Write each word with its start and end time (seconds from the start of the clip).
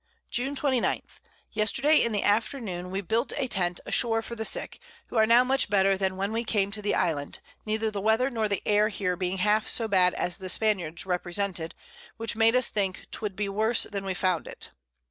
June 0.31 0.55
29. 0.55 1.03
Yesterday 1.51 1.97
in 1.97 2.11
the 2.11 2.23
Afternoon 2.23 2.89
we 2.89 3.01
built 3.01 3.33
a 3.37 3.47
Tent 3.47 3.79
ashore 3.85 4.23
for 4.23 4.33
the 4.33 4.43
Sick, 4.43 4.79
who 5.09 5.15
are 5.15 5.27
now 5.27 5.43
much 5.43 5.69
better 5.69 5.95
than 5.95 6.17
when 6.17 6.31
we 6.31 6.43
came 6.43 6.71
to 6.71 6.81
the 6.81 6.95
Island, 6.95 7.37
neither 7.67 7.91
the 7.91 8.01
Weather 8.01 8.31
nor 8.31 8.47
the 8.49 8.63
Air 8.65 8.89
here 8.89 9.15
being 9.15 9.37
half 9.37 9.69
so 9.69 9.87
bad 9.87 10.15
as 10.15 10.37
the 10.37 10.49
Spaniards 10.49 11.05
represented, 11.05 11.75
which 12.17 12.35
made 12.35 12.55
us 12.55 12.69
think 12.69 13.11
'twould 13.11 13.35
be 13.35 13.47
worse 13.47 13.83
than 13.83 14.03
we 14.03 14.15
found 14.15 14.47
it. 14.47 14.71